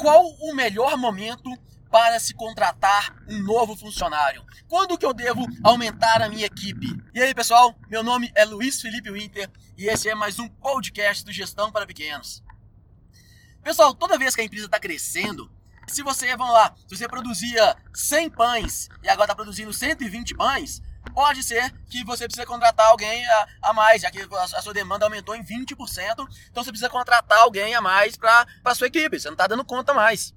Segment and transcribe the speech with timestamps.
[0.00, 1.50] qual o melhor momento
[1.90, 4.44] para se contratar um novo funcionário?
[4.68, 6.86] Quando que eu devo aumentar a minha equipe?
[7.12, 11.24] E aí, pessoal, meu nome é Luiz Felipe Winter e esse é mais um podcast
[11.24, 12.44] do Gestão para Pequenos.
[13.62, 15.50] Pessoal, toda vez que a empresa está crescendo,
[15.88, 20.80] se você, vamos lá, se você produzia 100 pães e agora está produzindo 120 pães,
[21.08, 24.72] pode ser que você precise contratar alguém a, a mais, já que a, a, sua
[24.72, 25.76] demanda aumentou em 20%,
[26.50, 29.64] então você precisa contratar alguém a mais para a sua equipe, você não está dando
[29.64, 30.34] conta mais.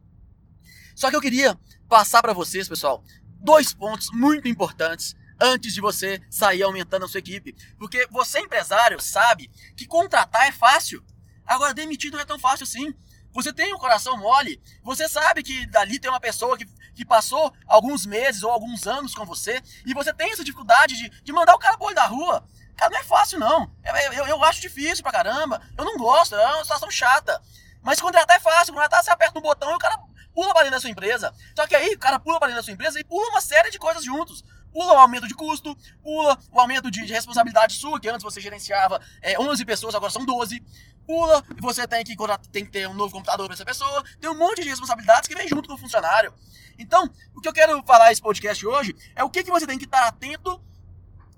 [0.96, 3.04] Só que eu queria passar para vocês, pessoal,
[3.40, 7.56] dois pontos muito importantes antes de você sair aumentando a sua equipe.
[7.78, 11.04] Porque você, empresário, sabe que contratar é fácil.
[11.46, 12.94] Agora, demitir não é tão fácil assim.
[13.34, 16.66] Você tem um coração mole, você sabe que dali tem uma pessoa que,
[17.02, 21.10] que passou alguns meses ou alguns anos com você, e você tem essa dificuldade de,
[21.10, 22.44] de mandar o cara pro da rua.
[22.78, 23.72] Cara, não é fácil não.
[23.84, 25.60] Eu, eu, eu, acho difícil pra caramba.
[25.76, 27.42] Eu não gosto, é uma situação chata.
[27.82, 30.00] Mas contratar é fácil, contratar você aperta um botão e o cara
[30.34, 31.34] pula pra dentro da sua empresa.
[31.56, 33.72] Só que aí o cara pula pra dentro da sua empresa e pula uma série
[33.72, 34.44] de coisas juntos.
[34.72, 38.40] Pula o aumento de custo, pula o aumento de, de responsabilidade sua, que antes você
[38.40, 40.64] gerenciava é, 11 pessoas, agora são 12
[41.12, 42.16] pula você tem que,
[42.54, 44.02] tem que ter um novo computador para essa pessoa.
[44.20, 46.34] Tem um monte de responsabilidades que vem junto com o funcionário.
[46.80, 49.78] Então, o que eu quero falar nesse podcast hoje é o que, que você tem
[49.78, 50.62] que estar atento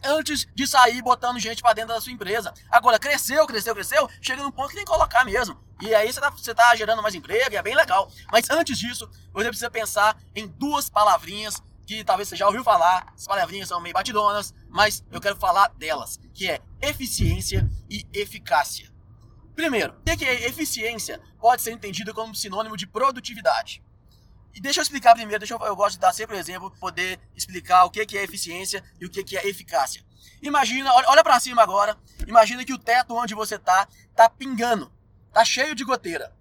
[0.03, 2.53] antes de sair botando gente para dentro da sua empresa.
[2.69, 5.57] Agora, cresceu, cresceu, cresceu, chega num ponto que tem que colocar mesmo.
[5.81, 8.11] E aí você tá, você tá gerando mais emprego é bem legal.
[8.31, 13.11] Mas antes disso, você precisa pensar em duas palavrinhas que talvez você já ouviu falar.
[13.15, 18.92] As palavrinhas são meio batidonas, mas eu quero falar delas, que é eficiência e eficácia.
[19.55, 23.83] Primeiro, o que é eficiência pode ser entendida como sinônimo de produtividade.
[24.53, 26.71] E deixa eu explicar primeiro, deixa eu, eu gosto de dar sempre o um exemplo,
[26.79, 30.03] poder explicar o que é eficiência e o que é eficácia.
[30.41, 34.91] Imagina, olha, olha para cima agora, imagina que o teto onde você tá, tá pingando,
[35.31, 36.35] tá cheio de goteira.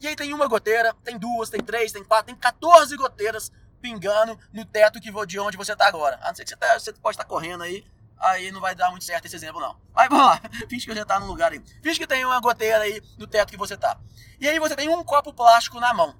[0.00, 4.38] E aí tem uma goteira, tem duas, tem três, tem quatro, tem 14 goteiras pingando
[4.52, 6.18] no teto que de onde você tá agora.
[6.22, 7.84] A não ser que você, tá, você pode estar tá correndo aí
[8.20, 9.76] aí não vai dar muito certo esse exemplo, não.
[9.94, 11.62] Mas vamos lá, finge que você tá num lugar aí.
[11.82, 13.98] Finge que tem uma goteira aí no teto que você tá.
[14.40, 16.14] E aí você tem um copo plástico na mão.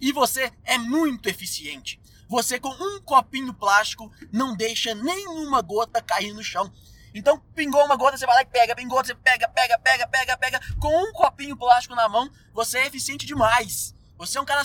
[0.00, 2.00] E você é muito eficiente.
[2.28, 6.72] Você com um copinho plástico não deixa nenhuma gota cair no chão.
[7.14, 10.36] Então, pingou uma gota, você vai lá e pega, pingou, você pega, pega, pega, pega,
[10.38, 10.60] pega.
[10.80, 13.94] Com um copinho plástico na mão, você é eficiente demais.
[14.16, 14.62] Você é um cara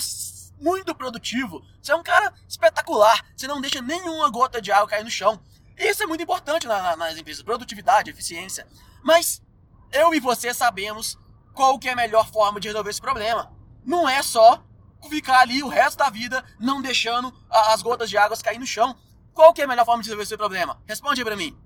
[0.60, 1.62] muito produtivo.
[1.80, 3.24] Você é um cara espetacular.
[3.36, 5.40] Você não deixa nenhuma gota de água cair no chão.
[5.78, 8.66] Isso é muito importante na, na, nas empresas, produtividade, eficiência.
[9.02, 9.40] Mas
[9.92, 11.18] eu e você sabemos
[11.54, 13.52] qual que é a melhor forma de resolver esse problema.
[13.84, 14.62] Não é só
[15.08, 18.96] ficar ali o resto da vida não deixando as gotas de água cair no chão.
[19.32, 20.82] Qual que é a melhor forma de resolver esse problema?
[20.86, 21.56] Responde aí pra mim.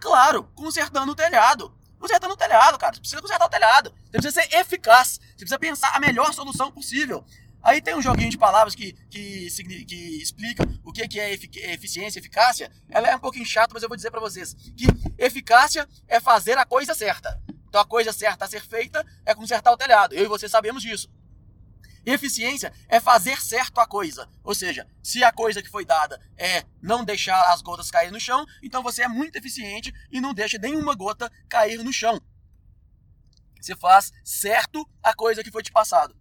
[0.00, 1.72] Claro, consertando o telhado.
[1.98, 2.94] Consertando o telhado, cara.
[2.94, 3.94] Você precisa consertar o telhado.
[4.06, 5.20] Você precisa ser eficaz.
[5.20, 7.24] Você precisa pensar a melhor solução possível.
[7.62, 9.48] Aí tem um joguinho de palavras que, que,
[9.84, 12.70] que explica o que é eficiência, eficácia.
[12.88, 14.86] Ela é um pouquinho chata, mas eu vou dizer para vocês que
[15.18, 17.40] eficácia é fazer a coisa certa.
[17.68, 20.14] Então a coisa certa a ser feita é consertar o telhado.
[20.14, 21.08] Eu e você sabemos disso.
[22.04, 24.28] Eficiência é fazer certo a coisa.
[24.42, 28.18] Ou seja, se a coisa que foi dada é não deixar as gotas cair no
[28.18, 32.20] chão, então você é muito eficiente e não deixa nenhuma gota cair no chão.
[33.60, 36.16] Você faz certo a coisa que foi te passado.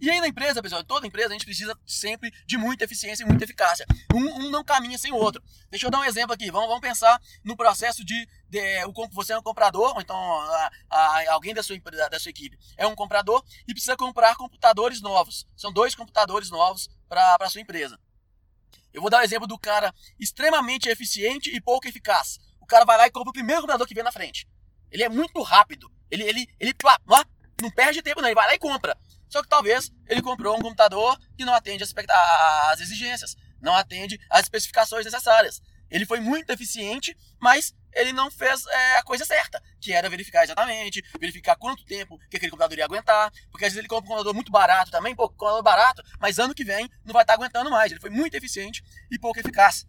[0.00, 3.26] E aí na empresa, pessoal, toda empresa a gente precisa sempre de muita eficiência e
[3.26, 3.86] muita eficácia.
[4.14, 5.42] Um, um não caminha sem o outro.
[5.70, 6.50] Deixa eu dar um exemplo aqui.
[6.50, 10.70] Vamos, vamos pensar no processo de, de o, você é um comprador, ou então a,
[10.90, 15.00] a, alguém da sua, da, da sua equipe é um comprador e precisa comprar computadores
[15.00, 15.46] novos.
[15.56, 17.98] São dois computadores novos para a sua empresa.
[18.92, 22.38] Eu vou dar o um exemplo do cara extremamente eficiente e pouco eficaz.
[22.60, 24.46] O cara vai lá e compra o primeiro computador que vem na frente.
[24.90, 25.90] Ele é muito rápido.
[26.10, 26.74] Ele, ele, ele, ele
[27.60, 28.28] não perde tempo, não.
[28.28, 28.96] Ele vai lá e compra.
[29.32, 34.42] Só que talvez ele comprou um computador que não atende as exigências, não atende as
[34.42, 35.62] especificações necessárias.
[35.90, 40.44] Ele foi muito eficiente, mas ele não fez é, a coisa certa, que era verificar
[40.44, 44.08] exatamente, verificar quanto tempo que aquele computador ia aguentar, porque às vezes ele compra um
[44.08, 47.70] computador muito barato também, pouco computador barato, mas ano que vem não vai estar aguentando
[47.70, 47.90] mais.
[47.90, 49.86] Ele foi muito eficiente e pouco eficaz.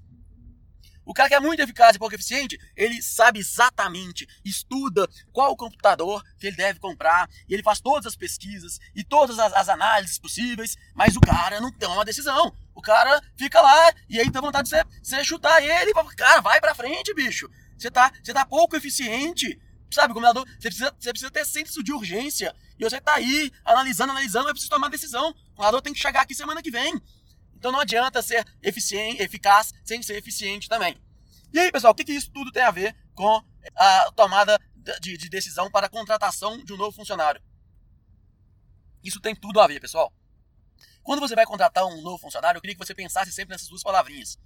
[1.06, 6.24] O cara que é muito eficaz e pouco eficiente, ele sabe exatamente, estuda qual computador
[6.40, 10.18] que ele deve comprar, e ele faz todas as pesquisas e todas as, as análises
[10.18, 12.54] possíveis, mas o cara não toma uma decisão.
[12.76, 16.60] O cara fica lá e aí dá vontade de você, chutar ele e cara, vai
[16.60, 17.50] pra frente, bicho.
[17.78, 19.60] Você tá, você tá pouco eficiente.
[19.92, 22.56] Sabe, computador, você precisa, você precisa ter senso de urgência.
[22.80, 25.30] E você tá aí, analisando, analisando, mas precisa tomar decisão.
[25.30, 27.00] O computador tem que chegar aqui semana que vem.
[27.64, 31.02] Então não adianta ser eficiente, eficaz sem ser eficiente também.
[31.54, 33.42] E aí, pessoal, o que, que isso tudo tem a ver com
[33.74, 34.60] a tomada
[35.00, 37.42] de, de decisão para a contratação de um novo funcionário?
[39.02, 40.12] Isso tem tudo a ver, pessoal.
[41.04, 43.82] Quando você vai contratar um novo funcionário, eu queria que você pensasse sempre nessas duas
[43.82, 44.38] palavrinhas.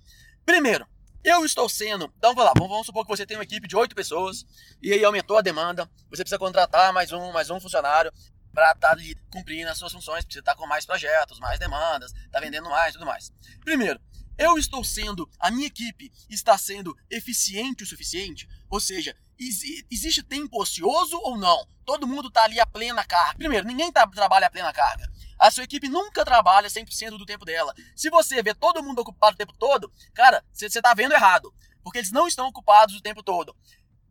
[0.46, 0.88] Primeiro,
[1.24, 2.14] eu estou sendo.
[2.20, 4.46] Então vamos lá, vamos supor que você tem uma equipe de oito pessoas
[4.80, 5.90] e aí aumentou a demanda.
[6.12, 8.14] Você precisa contratar mais um, mais um funcionário
[8.58, 12.12] para estar tá cumprindo as suas funções, precisa estar tá com mais projetos, mais demandas,
[12.32, 13.32] tá vendendo mais, tudo mais.
[13.64, 14.02] Primeiro,
[14.36, 18.50] eu estou sendo, a minha equipe está sendo eficiente o suficiente?
[18.68, 19.16] Ou seja,
[19.92, 21.68] existe tempo ocioso ou não?
[21.86, 23.38] Todo mundo está ali a plena carga.
[23.38, 25.08] Primeiro, ninguém tá, trabalha a plena carga.
[25.38, 27.76] A sua equipe nunca trabalha 100% do tempo dela.
[27.96, 31.54] Se você vê todo mundo ocupado o tempo todo, cara, você está vendo errado.
[31.84, 33.56] Porque eles não estão ocupados o tempo todo.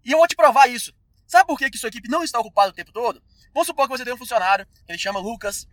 [0.05, 0.95] E eu vou te provar isso.
[1.27, 3.23] Sabe por que, que sua equipe não está ocupada o tempo todo?
[3.53, 5.67] Vamos supor que você tem um funcionário, ele chama Lucas,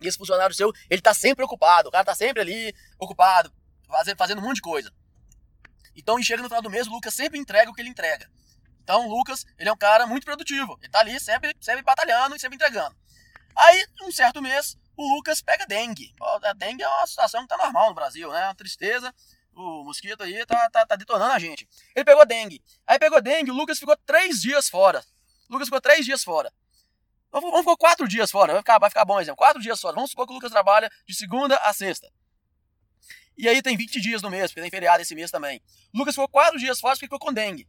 [0.00, 3.52] e esse funcionário seu, ele tá sempre ocupado, o cara tá sempre ali, ocupado,
[3.86, 4.92] fazendo, fazendo um monte de coisa.
[5.94, 8.30] Então, e chega no final do mês, o Lucas sempre entrega o que ele entrega.
[8.82, 10.78] Então, o Lucas, ele é um cara muito produtivo.
[10.80, 12.96] Ele tá ali sempre, sempre batalhando e sempre entregando.
[13.56, 16.14] Aí, um certo mês, o Lucas pega dengue.
[16.20, 18.46] A dengue é uma situação que tá normal no Brasil, né?
[18.46, 19.14] Uma tristeza.
[19.60, 21.68] O mosquito aí tá, tá, tá detonando a gente.
[21.94, 22.62] Ele pegou dengue.
[22.86, 25.04] Aí pegou dengue, o Lucas ficou três dias fora.
[25.48, 26.52] O Lucas ficou três dias fora.
[27.30, 29.36] Vamos ficar quatro dias fora, vai ficar, vai ficar bom exemplo.
[29.36, 29.94] Quatro dias fora.
[29.94, 32.10] Vamos supor que o Lucas trabalha de segunda a sexta.
[33.36, 35.62] E aí tem 20 dias no mês, porque tem feriado esse mês também.
[35.94, 37.68] O Lucas ficou quatro dias fora porque ficou com dengue.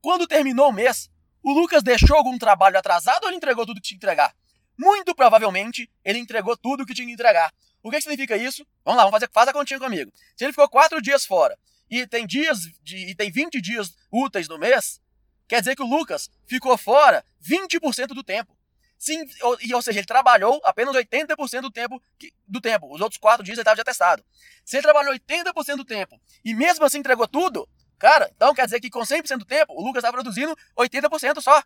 [0.00, 1.10] Quando terminou o mês,
[1.42, 4.34] o Lucas deixou algum trabalho atrasado ou ele entregou tudo que tinha que entregar?
[4.78, 7.52] Muito provavelmente ele entregou tudo que tinha que entregar.
[7.82, 8.66] O que, significa isso?
[8.84, 10.12] Vamos lá, vamos fazer, faz a continha comigo.
[10.36, 11.58] Se ele ficou quatro dias fora
[11.90, 15.00] e tem dias de, e tem 20 dias úteis no mês,
[15.48, 18.56] quer dizer que o Lucas ficou fora 20% do tempo.
[19.02, 22.86] Sim, ou, ou seja, ele trabalhou apenas 80% do tempo, que, do tempo.
[22.94, 24.24] Os outros quatro dias ele estava de atestado.
[24.64, 27.68] Se ele trabalhou 80% do tempo e mesmo assim entregou tudo,
[27.98, 31.60] cara, então quer dizer que com 100% do tempo o Lucas está produzindo 80% só.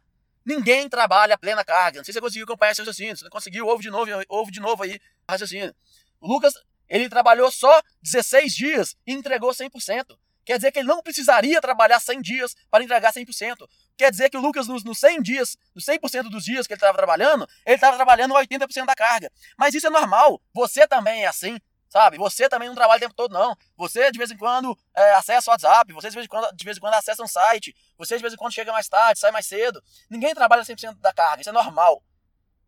[0.46, 1.98] Ninguém trabalha plena carga.
[1.98, 3.16] Não sei se você conseguiu acompanhar esse raciocínio.
[3.18, 4.98] Se não conseguiu, ouve de novo, ouve de novo aí
[5.28, 5.74] raciocínio.
[6.20, 6.54] O Lucas,
[6.88, 10.16] ele trabalhou só 16 dias e entregou 100%.
[10.46, 13.68] Quer dizer que ele não precisaria trabalhar 100 dias para entregar 100%.
[13.96, 16.78] Quer dizer que o Lucas, nos, nos 100 dias, nos 100% dos dias que ele
[16.78, 19.28] estava trabalhando, ele estava trabalhando 80% da carga.
[19.58, 20.40] Mas isso é normal.
[20.54, 21.58] Você também é assim,
[21.88, 22.16] sabe?
[22.16, 23.56] Você também não trabalha o tempo todo, não.
[23.76, 25.92] Você, de vez em quando, é, acessa o WhatsApp.
[25.92, 27.74] Você, de vez, em quando, de vez em quando, acessa um site.
[27.98, 29.82] Você, de vez em quando, chega mais tarde, sai mais cedo.
[30.08, 31.40] Ninguém trabalha 100% da carga.
[31.40, 32.04] Isso é normal.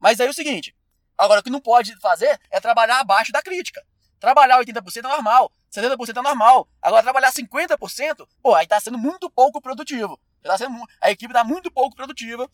[0.00, 0.74] Mas aí é o seguinte.
[1.18, 3.84] Agora, o que não pode fazer é trabalhar abaixo da crítica.
[4.20, 5.52] Trabalhar 80% é normal.
[5.70, 6.68] 70% é normal.
[6.80, 10.18] Agora, trabalhar 50%, pô, aí tá sendo muito pouco produtivo.
[10.42, 12.48] Tá sendo, a equipe tá muito pouco produtiva.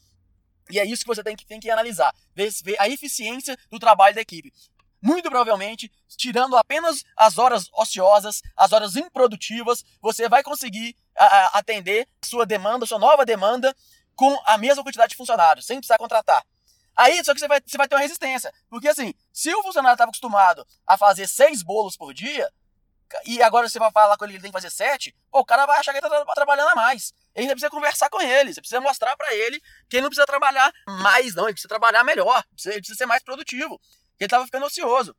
[0.70, 2.14] E é isso que você tem que, tem que analisar.
[2.34, 4.52] Ver, ver a eficiência do trabalho da equipe.
[5.00, 11.46] Muito provavelmente, tirando apenas as horas ociosas, as horas improdutivas, você vai conseguir a, a,
[11.58, 13.76] atender sua demanda, sua nova demanda,
[14.16, 16.42] com a mesma quantidade de funcionários, sem precisar contratar.
[16.96, 18.52] Aí, só que você vai, você vai ter uma resistência.
[18.68, 22.48] Porque assim, se o funcionário estava acostumado a fazer seis bolos por dia,
[23.26, 25.44] e agora você vai falar com ele que ele tem que fazer sete, pô, o
[25.44, 27.12] cara vai achar que ele tá trabalhando a mais.
[27.34, 30.72] Ele precisa conversar com ele, você precisa mostrar para ele que ele não precisa trabalhar
[30.86, 33.80] mais, não, ele precisa trabalhar melhor, ele precisa ser mais produtivo,
[34.18, 35.14] ele tava ficando ocioso.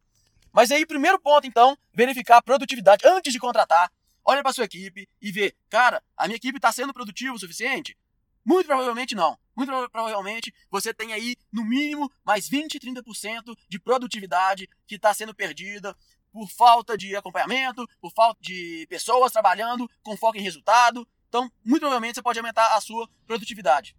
[0.52, 3.92] Mas aí, primeiro ponto, então, verificar a produtividade antes de contratar.
[4.24, 7.98] Olha para sua equipe e vê, cara, a minha equipe está sendo produtiva o suficiente?
[8.44, 9.38] Muito provavelmente não.
[9.56, 15.34] Muito provavelmente você tem aí, no mínimo, mais 20, 30% de produtividade que está sendo
[15.34, 15.96] perdida
[16.32, 21.08] por falta de acompanhamento, por falta de pessoas trabalhando com foco em resultado.
[21.30, 23.96] Então, muito provavelmente você pode aumentar a sua produtividade.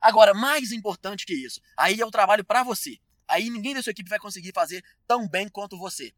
[0.00, 2.98] Agora, mais importante que isso, aí é o trabalho para você.
[3.28, 6.12] Aí ninguém da sua equipe vai conseguir fazer tão bem quanto você.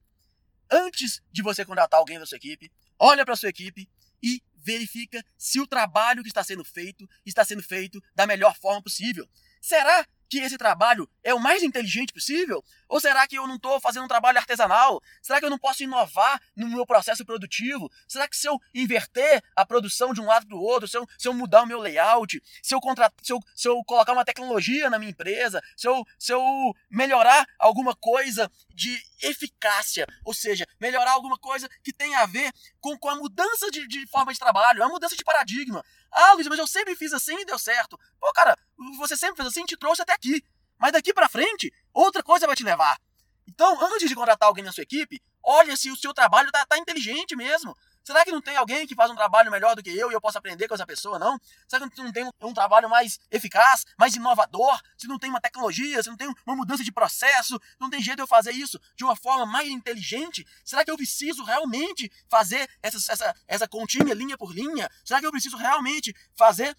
[0.70, 3.88] Antes de você contratar alguém da sua equipe, olha para sua equipe
[4.22, 8.82] e verifica se o trabalho que está sendo feito está sendo feito da melhor forma
[8.82, 9.26] possível.
[9.60, 12.62] Será que esse trabalho é o mais inteligente possível?
[12.88, 15.00] Ou será que eu não estou fazendo um trabalho artesanal?
[15.22, 17.90] Será que eu não posso inovar no meu processo produtivo?
[18.06, 21.06] Será que se eu inverter a produção de um lado para o outro, se eu,
[21.18, 22.80] se eu mudar o meu layout, se eu,
[23.22, 26.40] se, eu, se eu colocar uma tecnologia na minha empresa, se eu, se eu
[26.90, 32.96] melhorar alguma coisa de eficácia, ou seja, melhorar alguma coisa que tenha a ver com,
[32.96, 35.84] com a mudança de, de forma de trabalho, a mudança de paradigma.
[36.10, 37.98] Ah, Luiz, mas eu sempre fiz assim e deu certo.
[38.20, 38.56] Pô, cara,
[38.98, 40.42] você sempre fez assim e te trouxe até aqui.
[40.78, 42.98] Mas daqui para frente, outra coisa vai te levar.
[43.46, 46.78] Então, antes de contratar alguém na sua equipe, olha se o seu trabalho tá, tá
[46.78, 47.74] inteligente mesmo.
[48.08, 50.20] Será que não tem alguém que faz um trabalho melhor do que eu e eu
[50.20, 51.38] posso aprender com essa pessoa, não?
[51.68, 54.80] Será que não tem um, um trabalho mais eficaz, mais inovador?
[54.96, 58.16] Se não tem uma tecnologia, se não tem uma mudança de processo, não tem jeito
[58.16, 60.46] de eu fazer isso de uma forma mais inteligente?
[60.64, 64.90] Será que eu preciso realmente fazer essa, essa, essa continha linha por linha?
[65.04, 66.74] Será que eu preciso realmente fazer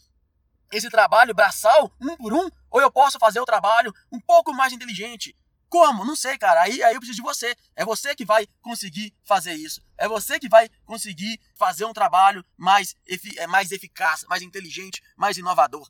[0.71, 2.49] esse trabalho braçal, um por um?
[2.71, 5.35] Ou eu posso fazer o trabalho um pouco mais inteligente?
[5.69, 6.03] Como?
[6.03, 6.61] Não sei, cara.
[6.61, 7.55] Aí, aí eu preciso de você.
[7.75, 9.81] É você que vai conseguir fazer isso.
[9.97, 15.01] É você que vai conseguir fazer um trabalho mais, efi é, mais eficaz, mais inteligente,
[15.15, 15.87] mais inovador.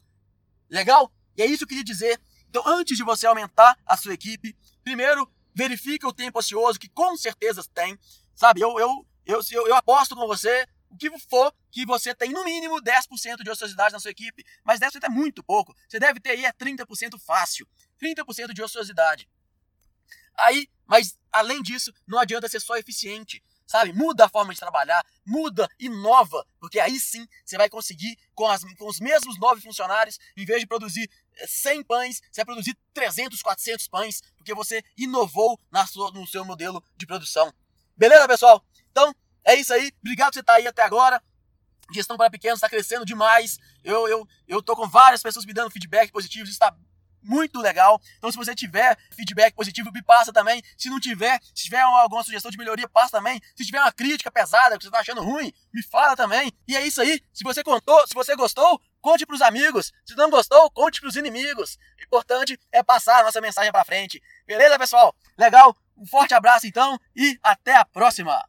[0.70, 1.12] Legal?
[1.38, 2.20] E é isso que eu queria dizer.
[2.50, 7.16] Então, antes de você aumentar a sua equipe, primeiro verifique o tempo ocioso, que com
[7.16, 7.98] certeza tem.
[8.36, 12.32] Sabe, eu, eu, eu, eu, eu aposto com você o que for que você tem
[12.32, 15.76] no mínimo 10% de ociosidade na sua equipe, mas 10% é muito pouco.
[15.88, 17.68] Você deve ter aí é 30% fácil.
[18.02, 19.28] 30% de ociosidade.
[20.40, 23.94] Aí, mas além disso, não adianta ser só eficiente, sabe?
[23.94, 28.64] Muda a forma de trabalhar, muda, inova, porque aí sim você vai conseguir, com, as,
[28.76, 31.10] com os mesmos nove funcionários, em vez de produzir
[31.46, 36.26] 100 eh, pães, você vai produzir 300, 400 pães, porque você inovou na sua, no
[36.26, 37.54] seu modelo de produção.
[37.96, 38.66] Beleza, pessoal?
[38.92, 39.92] Então, é isso aí.
[40.02, 41.22] Obrigado por você estar aí até agora.
[41.92, 43.58] Gestão para pequenos está crescendo demais.
[43.84, 46.44] Eu, eu, eu tô com várias pessoas me dando feedback positivo.
[46.44, 46.76] Isso está
[47.22, 48.02] muito legal.
[48.18, 50.62] Então, se você tiver feedback positivo, me passa também.
[50.78, 53.42] Se não tiver, se tiver alguma sugestão de melhoria, passa também.
[53.56, 56.52] Se tiver uma crítica pesada que você está achando ruim, me fala também.
[56.68, 57.22] E é isso aí.
[57.34, 59.92] Se você contou, se você gostou, conte para os amigos.
[60.06, 61.78] Se não gostou, conte para os inimigos.
[62.00, 64.22] O importante é passar a nossa mensagem para frente.
[64.46, 65.16] Beleza, pessoal?
[65.38, 65.76] Legal?
[65.98, 68.49] Um forte abraço então e até a próxima.